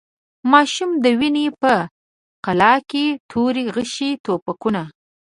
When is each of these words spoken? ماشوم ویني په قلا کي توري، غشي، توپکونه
ماشوم 0.51 0.91
ویني 1.19 1.45
په 1.61 1.73
قلا 2.45 2.73
کي 2.89 3.05
توري، 3.29 3.65
غشي، 3.75 4.11
توپکونه 4.23 4.83